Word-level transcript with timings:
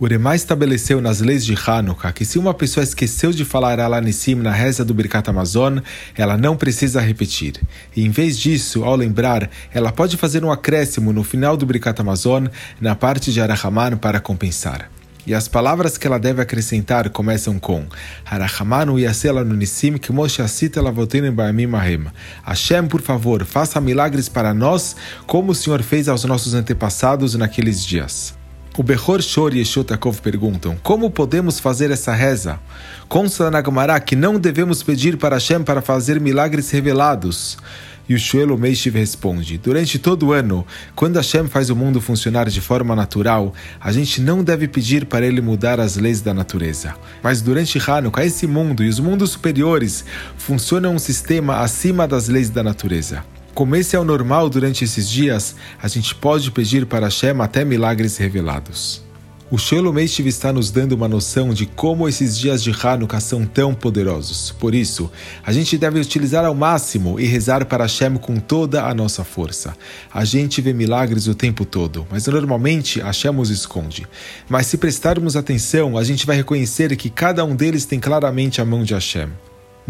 O 0.00 0.04
Uremá 0.04 0.34
estabeleceu 0.34 0.98
nas 0.98 1.20
leis 1.20 1.44
de 1.44 1.54
Hanukkah 1.54 2.10
que 2.10 2.24
se 2.24 2.38
uma 2.38 2.54
pessoa 2.54 2.82
esqueceu 2.82 3.32
de 3.32 3.44
falar 3.44 3.78
Alanissim 3.78 4.34
na 4.36 4.50
reza 4.50 4.82
do 4.82 4.94
Birkat 4.94 5.28
Amazon, 5.28 5.80
ela 6.16 6.38
não 6.38 6.56
precisa 6.56 7.02
repetir. 7.02 7.60
E 7.94 8.02
em 8.02 8.08
vez 8.08 8.38
disso, 8.38 8.82
ao 8.82 8.96
lembrar, 8.96 9.50
ela 9.70 9.92
pode 9.92 10.16
fazer 10.16 10.42
um 10.42 10.50
acréscimo 10.50 11.12
no 11.12 11.22
final 11.22 11.54
do 11.54 11.66
Birkat 11.66 12.00
Amazon, 12.00 12.46
na 12.80 12.94
parte 12.94 13.30
de 13.30 13.42
Arahaman, 13.42 13.98
para 13.98 14.20
compensar. 14.20 14.90
E 15.26 15.34
as 15.34 15.48
palavras 15.48 15.98
que 15.98 16.06
ela 16.06 16.18
deve 16.18 16.40
acrescentar 16.40 17.10
começam 17.10 17.58
com 17.58 17.84
Harahamanu 18.24 18.98
yasela 18.98 19.44
nunissim 19.44 19.98
kmoshe 19.98 20.40
asita 20.40 20.80
lavotenu 20.80 21.30
ba'amim 21.30 21.74
ahem. 21.74 22.06
Hashem, 22.42 22.86
por 22.86 23.02
favor, 23.02 23.44
faça 23.44 23.78
milagres 23.82 24.30
para 24.30 24.54
nós, 24.54 24.96
como 25.26 25.52
o 25.52 25.54
Senhor 25.54 25.82
fez 25.82 26.08
aos 26.08 26.24
nossos 26.24 26.54
antepassados 26.54 27.34
naqueles 27.34 27.84
dias. 27.84 28.39
O 28.80 28.82
Behor 28.82 29.20
Shor 29.20 29.54
e 29.54 29.60
Eshotakov 29.60 30.22
perguntam: 30.22 30.74
Como 30.82 31.10
podemos 31.10 31.60
fazer 31.60 31.90
essa 31.90 32.14
reza? 32.14 32.58
Consta 33.10 33.50
na 33.50 33.62
Gemara 33.62 34.00
que 34.00 34.16
não 34.16 34.40
devemos 34.40 34.82
pedir 34.82 35.18
para 35.18 35.36
Hashem 35.36 35.62
para 35.62 35.82
fazer 35.82 36.18
milagres 36.18 36.70
revelados. 36.70 37.58
E 38.08 38.14
o 38.14 38.18
Shuelo 38.18 38.56
Meishiv 38.56 38.96
responde: 38.96 39.58
Durante 39.58 39.98
todo 39.98 40.28
o 40.28 40.32
ano, 40.32 40.66
quando 40.96 41.16
Hashem 41.16 41.46
faz 41.46 41.68
o 41.68 41.76
mundo 41.76 42.00
funcionar 42.00 42.48
de 42.48 42.62
forma 42.62 42.96
natural, 42.96 43.52
a 43.78 43.92
gente 43.92 44.18
não 44.18 44.42
deve 44.42 44.66
pedir 44.66 45.04
para 45.04 45.26
ele 45.26 45.42
mudar 45.42 45.78
as 45.78 45.96
leis 45.96 46.22
da 46.22 46.32
natureza. 46.32 46.94
Mas 47.22 47.42
durante 47.42 47.78
Hanukkah, 47.78 48.24
esse 48.24 48.46
mundo 48.46 48.82
e 48.82 48.88
os 48.88 48.98
mundos 48.98 49.32
superiores 49.32 50.06
funcionam 50.38 50.94
um 50.94 50.98
sistema 50.98 51.58
acima 51.58 52.08
das 52.08 52.28
leis 52.28 52.48
da 52.48 52.62
natureza. 52.62 53.22
Como 53.60 53.76
esse 53.76 53.94
é 53.94 53.98
o 53.98 54.04
normal 54.04 54.48
durante 54.48 54.84
esses 54.84 55.06
dias, 55.06 55.54
a 55.82 55.86
gente 55.86 56.14
pode 56.14 56.50
pedir 56.50 56.86
para 56.86 57.04
Hashem 57.04 57.38
até 57.42 57.62
milagres 57.62 58.16
revelados. 58.16 59.02
O 59.50 59.58
Shalom 59.58 59.92
Meishiv 59.92 60.26
está 60.26 60.50
nos 60.50 60.70
dando 60.70 60.92
uma 60.92 61.06
noção 61.06 61.52
de 61.52 61.66
como 61.66 62.08
esses 62.08 62.38
dias 62.38 62.62
de 62.62 62.70
Hanukkah 62.70 63.20
são 63.20 63.44
tão 63.44 63.74
poderosos. 63.74 64.50
Por 64.50 64.74
isso, 64.74 65.12
a 65.44 65.52
gente 65.52 65.76
deve 65.76 66.00
utilizar 66.00 66.42
ao 66.46 66.54
máximo 66.54 67.20
e 67.20 67.26
rezar 67.26 67.66
para 67.66 67.84
Hashem 67.84 68.16
com 68.16 68.36
toda 68.36 68.86
a 68.86 68.94
nossa 68.94 69.24
força. 69.24 69.76
A 70.10 70.24
gente 70.24 70.62
vê 70.62 70.72
milagres 70.72 71.26
o 71.26 71.34
tempo 71.34 71.66
todo, 71.66 72.06
mas 72.10 72.26
normalmente 72.28 72.98
Hashem 72.98 73.38
os 73.38 73.50
esconde. 73.50 74.06
Mas 74.48 74.68
se 74.68 74.78
prestarmos 74.78 75.36
atenção, 75.36 75.98
a 75.98 76.02
gente 76.02 76.24
vai 76.24 76.36
reconhecer 76.36 76.96
que 76.96 77.10
cada 77.10 77.44
um 77.44 77.54
deles 77.54 77.84
tem 77.84 78.00
claramente 78.00 78.58
a 78.58 78.64
mão 78.64 78.82
de 78.82 78.94
Hashem. 78.94 79.28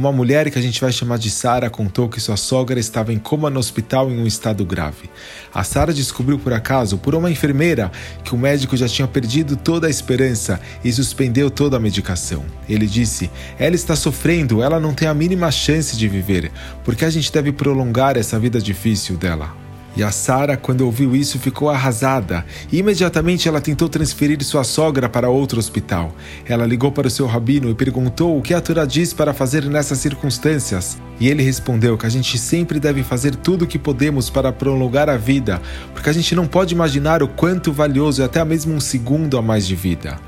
Uma 0.00 0.10
mulher 0.10 0.50
que 0.50 0.58
a 0.58 0.62
gente 0.62 0.80
vai 0.80 0.90
chamar 0.90 1.18
de 1.18 1.28
Sara 1.28 1.68
contou 1.68 2.08
que 2.08 2.18
sua 2.18 2.38
sogra 2.38 2.80
estava 2.80 3.12
em 3.12 3.18
coma 3.18 3.50
no 3.50 3.60
hospital 3.60 4.10
em 4.10 4.18
um 4.18 4.26
estado 4.26 4.64
grave. 4.64 5.10
A 5.52 5.62
Sara 5.62 5.92
descobriu 5.92 6.38
por 6.38 6.54
acaso, 6.54 6.96
por 6.96 7.14
uma 7.14 7.30
enfermeira, 7.30 7.92
que 8.24 8.34
o 8.34 8.38
médico 8.38 8.78
já 8.78 8.88
tinha 8.88 9.06
perdido 9.06 9.56
toda 9.56 9.88
a 9.88 9.90
esperança 9.90 10.58
e 10.82 10.90
suspendeu 10.90 11.50
toda 11.50 11.76
a 11.76 11.80
medicação. 11.80 12.46
Ele 12.66 12.86
disse: 12.86 13.30
Ela 13.58 13.74
está 13.76 13.94
sofrendo, 13.94 14.62
ela 14.62 14.80
não 14.80 14.94
tem 14.94 15.06
a 15.06 15.12
mínima 15.12 15.50
chance 15.50 15.94
de 15.94 16.08
viver, 16.08 16.50
porque 16.82 17.04
a 17.04 17.10
gente 17.10 17.30
deve 17.30 17.52
prolongar 17.52 18.16
essa 18.16 18.38
vida 18.38 18.58
difícil 18.58 19.18
dela. 19.18 19.59
E 19.96 20.02
a 20.02 20.10
Sara, 20.10 20.56
quando 20.56 20.82
ouviu 20.82 21.16
isso, 21.16 21.38
ficou 21.38 21.68
arrasada. 21.68 22.44
E 22.70 22.78
imediatamente 22.78 23.48
ela 23.48 23.60
tentou 23.60 23.88
transferir 23.88 24.42
sua 24.44 24.62
sogra 24.62 25.08
para 25.08 25.28
outro 25.28 25.58
hospital. 25.58 26.14
Ela 26.46 26.64
ligou 26.64 26.92
para 26.92 27.08
o 27.08 27.10
seu 27.10 27.26
rabino 27.26 27.68
e 27.68 27.74
perguntou 27.74 28.38
o 28.38 28.42
que 28.42 28.54
a 28.54 28.60
Torá 28.60 28.84
diz 28.84 29.12
para 29.12 29.34
fazer 29.34 29.64
nessas 29.64 29.98
circunstâncias. 29.98 30.96
E 31.18 31.28
ele 31.28 31.42
respondeu 31.42 31.98
que 31.98 32.06
a 32.06 32.08
gente 32.08 32.38
sempre 32.38 32.80
deve 32.80 33.02
fazer 33.02 33.34
tudo 33.34 33.64
o 33.64 33.66
que 33.66 33.78
podemos 33.78 34.30
para 34.30 34.52
prolongar 34.52 35.10
a 35.10 35.18
vida, 35.18 35.60
porque 35.92 36.08
a 36.08 36.12
gente 36.14 36.34
não 36.34 36.46
pode 36.46 36.74
imaginar 36.74 37.22
o 37.22 37.28
quanto 37.28 37.72
valioso 37.72 38.22
é 38.22 38.24
até 38.24 38.42
mesmo 38.42 38.74
um 38.74 38.80
segundo 38.80 39.36
a 39.36 39.42
mais 39.42 39.66
de 39.66 39.76
vida. 39.76 40.18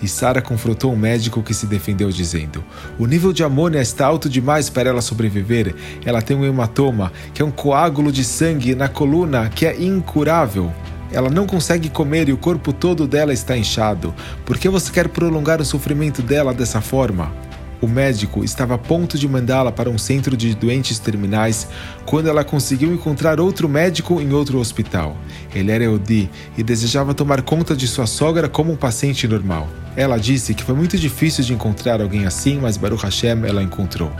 E 0.00 0.08
Sara 0.08 0.40
confrontou 0.40 0.92
um 0.92 0.96
médico 0.96 1.42
que 1.42 1.54
se 1.54 1.66
defendeu 1.66 2.10
dizendo: 2.10 2.64
"O 2.98 3.06
nível 3.06 3.32
de 3.32 3.42
amônia 3.42 3.80
está 3.80 4.06
alto 4.06 4.28
demais 4.28 4.70
para 4.70 4.88
ela 4.88 5.00
sobreviver. 5.00 5.74
Ela 6.04 6.22
tem 6.22 6.36
um 6.36 6.44
hematoma, 6.44 7.12
que 7.34 7.42
é 7.42 7.44
um 7.44 7.50
coágulo 7.50 8.12
de 8.12 8.24
sangue 8.24 8.74
na 8.74 8.88
coluna 8.88 9.48
que 9.48 9.66
é 9.66 9.80
incurável." 9.80 10.72
Ela 11.10 11.30
não 11.30 11.46
consegue 11.46 11.88
comer 11.88 12.28
e 12.28 12.32
o 12.32 12.36
corpo 12.36 12.72
todo 12.72 13.06
dela 13.06 13.32
está 13.32 13.56
inchado. 13.56 14.14
Por 14.44 14.58
que 14.58 14.68
você 14.68 14.92
quer 14.92 15.08
prolongar 15.08 15.60
o 15.60 15.64
sofrimento 15.64 16.20
dela 16.20 16.52
dessa 16.52 16.82
forma? 16.82 17.32
O 17.80 17.86
médico 17.86 18.42
estava 18.42 18.74
a 18.74 18.78
ponto 18.78 19.16
de 19.16 19.28
mandá-la 19.28 19.70
para 19.70 19.88
um 19.88 19.96
centro 19.96 20.36
de 20.36 20.54
doentes 20.54 20.98
terminais 20.98 21.68
quando 22.04 22.28
ela 22.28 22.44
conseguiu 22.44 22.92
encontrar 22.92 23.40
outro 23.40 23.68
médico 23.68 24.20
em 24.20 24.32
outro 24.32 24.58
hospital. 24.58 25.16
Ele 25.54 25.70
era 25.70 25.84
Eudi 25.84 26.28
e 26.56 26.62
desejava 26.62 27.14
tomar 27.14 27.40
conta 27.42 27.76
de 27.76 27.86
sua 27.86 28.06
sogra 28.06 28.48
como 28.48 28.72
um 28.72 28.76
paciente 28.76 29.28
normal. 29.28 29.68
Ela 29.98 30.16
disse 30.16 30.54
que 30.54 30.62
foi 30.62 30.76
muito 30.76 30.96
difícil 30.96 31.42
de 31.42 31.52
encontrar 31.52 32.00
alguém 32.00 32.24
assim, 32.24 32.60
mas 32.60 32.76
Baruch 32.76 33.02
Hashem 33.02 33.44
ela 33.44 33.64
encontrou. 33.64 34.12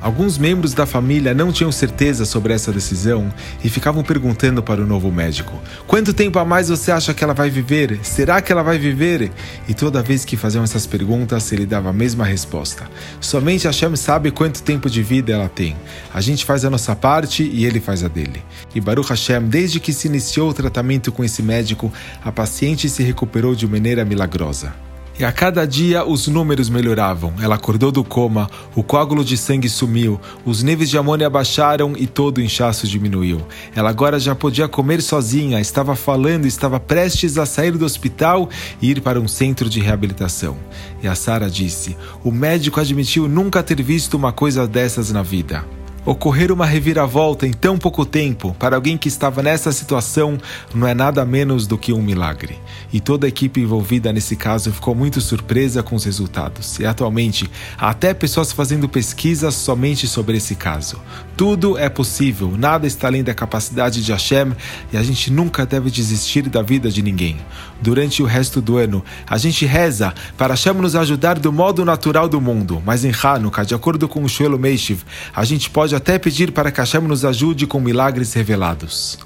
Alguns 0.00 0.38
membros 0.38 0.74
da 0.74 0.86
família 0.86 1.34
não 1.34 1.50
tinham 1.50 1.72
certeza 1.72 2.24
sobre 2.24 2.52
essa 2.52 2.70
decisão 2.70 3.28
e 3.64 3.68
ficavam 3.68 4.04
perguntando 4.04 4.62
para 4.62 4.80
o 4.80 4.86
novo 4.86 5.10
médico: 5.10 5.60
Quanto 5.88 6.14
tempo 6.14 6.38
a 6.38 6.44
mais 6.44 6.68
você 6.68 6.92
acha 6.92 7.12
que 7.12 7.24
ela 7.24 7.34
vai 7.34 7.50
viver? 7.50 7.98
Será 8.04 8.40
que 8.40 8.52
ela 8.52 8.62
vai 8.62 8.78
viver? 8.78 9.32
E 9.66 9.74
toda 9.74 10.04
vez 10.04 10.24
que 10.24 10.36
faziam 10.36 10.62
essas 10.62 10.86
perguntas, 10.86 11.50
ele 11.50 11.66
dava 11.66 11.90
a 11.90 11.92
mesma 11.92 12.24
resposta: 12.24 12.88
Somente 13.20 13.66
Hashem 13.66 13.96
sabe 13.96 14.30
quanto 14.30 14.62
tempo 14.62 14.88
de 14.88 15.02
vida 15.02 15.32
ela 15.32 15.48
tem. 15.48 15.74
A 16.14 16.20
gente 16.20 16.44
faz 16.44 16.64
a 16.64 16.70
nossa 16.70 16.94
parte 16.94 17.42
e 17.42 17.66
ele 17.66 17.80
faz 17.80 18.04
a 18.04 18.08
dele. 18.08 18.40
E 18.72 18.80
Baruch 18.80 19.08
Hashem, 19.08 19.48
desde 19.48 19.80
que 19.80 19.92
se 19.92 20.06
iniciou 20.06 20.50
o 20.50 20.54
tratamento 20.54 21.10
com 21.10 21.24
esse 21.24 21.42
médico, 21.42 21.92
a 22.24 22.30
paciente 22.30 22.88
se 22.88 23.02
recuperou 23.02 23.52
de 23.52 23.66
maneira 23.66 24.04
milagrosa. 24.04 24.86
E 25.18 25.24
a 25.24 25.32
cada 25.32 25.66
dia 25.66 26.04
os 26.04 26.28
números 26.28 26.68
melhoravam. 26.68 27.34
Ela 27.42 27.56
acordou 27.56 27.90
do 27.90 28.04
coma, 28.04 28.48
o 28.76 28.84
coágulo 28.84 29.24
de 29.24 29.36
sangue 29.36 29.68
sumiu, 29.68 30.20
os 30.44 30.62
níveis 30.62 30.88
de 30.88 30.96
amônia 30.96 31.28
baixaram 31.28 31.94
e 31.96 32.06
todo 32.06 32.38
o 32.38 32.40
inchaço 32.40 32.86
diminuiu. 32.86 33.44
Ela 33.74 33.90
agora 33.90 34.20
já 34.20 34.32
podia 34.36 34.68
comer 34.68 35.02
sozinha, 35.02 35.60
estava 35.60 35.96
falando, 35.96 36.46
estava 36.46 36.78
prestes 36.78 37.36
a 37.36 37.44
sair 37.44 37.72
do 37.72 37.84
hospital 37.84 38.48
e 38.80 38.92
ir 38.92 39.00
para 39.00 39.20
um 39.20 39.26
centro 39.26 39.68
de 39.68 39.80
reabilitação. 39.80 40.56
E 41.02 41.08
a 41.08 41.16
Sara 41.16 41.50
disse: 41.50 41.96
O 42.22 42.30
médico 42.30 42.78
admitiu 42.78 43.26
nunca 43.26 43.60
ter 43.60 43.82
visto 43.82 44.14
uma 44.14 44.32
coisa 44.32 44.68
dessas 44.68 45.10
na 45.10 45.22
vida. 45.22 45.77
Ocorrer 46.08 46.50
uma 46.50 46.64
reviravolta 46.64 47.46
em 47.46 47.52
tão 47.52 47.76
pouco 47.76 48.02
tempo 48.06 48.56
para 48.58 48.74
alguém 48.74 48.96
que 48.96 49.08
estava 49.08 49.42
nessa 49.42 49.70
situação 49.70 50.38
não 50.74 50.88
é 50.88 50.94
nada 50.94 51.22
menos 51.22 51.66
do 51.66 51.76
que 51.76 51.92
um 51.92 52.00
milagre. 52.00 52.58
E 52.90 52.98
toda 52.98 53.26
a 53.26 53.28
equipe 53.28 53.60
envolvida 53.60 54.10
nesse 54.10 54.34
caso 54.34 54.72
ficou 54.72 54.94
muito 54.94 55.20
surpresa 55.20 55.82
com 55.82 55.94
os 55.94 56.04
resultados. 56.04 56.78
E 56.78 56.86
atualmente 56.86 57.50
há 57.76 57.90
até 57.90 58.14
pessoas 58.14 58.52
fazendo 58.52 58.88
pesquisas 58.88 59.54
somente 59.54 60.06
sobre 60.08 60.38
esse 60.38 60.54
caso. 60.54 60.98
Tudo 61.36 61.76
é 61.76 61.90
possível, 61.90 62.54
nada 62.56 62.86
está 62.86 63.06
além 63.06 63.22
da 63.22 63.34
capacidade 63.34 64.02
de 64.02 64.10
Hashem 64.10 64.52
e 64.90 64.96
a 64.96 65.02
gente 65.02 65.30
nunca 65.30 65.66
deve 65.66 65.90
desistir 65.90 66.48
da 66.48 66.62
vida 66.62 66.90
de 66.90 67.02
ninguém. 67.02 67.36
Durante 67.82 68.22
o 68.22 68.26
resto 68.26 68.62
do 68.62 68.78
ano, 68.78 69.04
a 69.26 69.36
gente 69.36 69.66
reza 69.66 70.14
para 70.38 70.54
Hashem 70.54 70.72
nos 70.72 70.96
ajudar 70.96 71.38
do 71.38 71.52
modo 71.52 71.84
natural 71.84 72.30
do 72.30 72.40
mundo, 72.40 72.82
mas 72.84 73.04
em 73.04 73.12
Hanukkah, 73.12 73.64
de 73.64 73.74
acordo 73.74 74.08
com 74.08 74.24
o 74.24 74.28
Shuelo 74.28 74.58
Meishiv, 74.58 75.02
a 75.36 75.44
gente 75.44 75.68
pode 75.68 75.97
até 75.98 76.18
pedir 76.18 76.52
para 76.52 76.72
que 76.72 76.80
Hashem 76.80 77.02
nos 77.02 77.24
ajude 77.24 77.66
com 77.66 77.78
milagres 77.78 78.32
revelados. 78.32 79.18